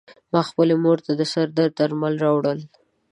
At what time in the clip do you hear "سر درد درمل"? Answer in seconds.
1.33-2.13